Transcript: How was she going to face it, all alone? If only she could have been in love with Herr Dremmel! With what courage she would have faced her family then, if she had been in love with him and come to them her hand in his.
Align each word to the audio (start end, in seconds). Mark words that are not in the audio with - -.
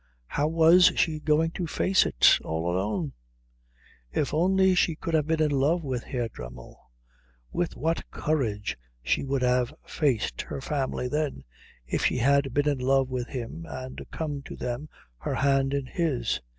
How 0.25 0.47
was 0.47 0.91
she 0.95 1.19
going 1.19 1.51
to 1.51 1.67
face 1.67 2.07
it, 2.07 2.39
all 2.43 2.75
alone? 2.75 3.13
If 4.11 4.33
only 4.33 4.73
she 4.73 4.95
could 4.95 5.13
have 5.13 5.27
been 5.27 5.43
in 5.43 5.51
love 5.51 5.83
with 5.83 6.05
Herr 6.05 6.27
Dremmel! 6.27 6.75
With 7.51 7.75
what 7.75 8.09
courage 8.09 8.79
she 9.03 9.23
would 9.23 9.43
have 9.43 9.75
faced 9.85 10.41
her 10.41 10.59
family 10.59 11.07
then, 11.07 11.43
if 11.85 12.05
she 12.05 12.17
had 12.17 12.51
been 12.51 12.67
in 12.67 12.79
love 12.79 13.09
with 13.11 13.27
him 13.27 13.67
and 13.69 14.01
come 14.11 14.41
to 14.45 14.55
them 14.55 14.89
her 15.19 15.35
hand 15.35 15.71
in 15.71 15.85
his. 15.85 16.41